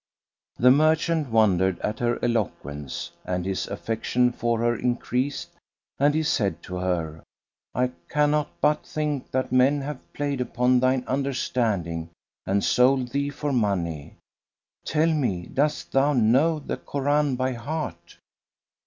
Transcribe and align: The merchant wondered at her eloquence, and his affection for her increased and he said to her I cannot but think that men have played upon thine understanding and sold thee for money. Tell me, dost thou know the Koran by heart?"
The 0.57 0.71
merchant 0.71 1.29
wondered 1.29 1.77
at 1.81 1.99
her 1.99 2.17
eloquence, 2.25 3.11
and 3.23 3.45
his 3.45 3.67
affection 3.67 4.31
for 4.31 4.57
her 4.61 4.75
increased 4.75 5.51
and 5.99 6.15
he 6.15 6.23
said 6.23 6.63
to 6.63 6.77
her 6.77 7.21
I 7.75 7.91
cannot 8.09 8.49
but 8.61 8.83
think 8.83 9.29
that 9.29 9.51
men 9.51 9.81
have 9.81 9.99
played 10.13 10.41
upon 10.41 10.79
thine 10.79 11.03
understanding 11.05 12.09
and 12.47 12.63
sold 12.63 13.09
thee 13.09 13.29
for 13.29 13.53
money. 13.53 14.15
Tell 14.87 15.13
me, 15.13 15.45
dost 15.45 15.91
thou 15.91 16.13
know 16.13 16.57
the 16.57 16.77
Koran 16.77 17.35
by 17.35 17.53
heart?" 17.53 18.17